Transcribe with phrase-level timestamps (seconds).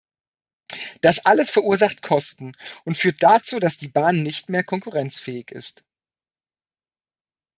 [1.01, 2.53] Das alles verursacht Kosten
[2.85, 5.85] und führt dazu, dass die Bahn nicht mehr konkurrenzfähig ist.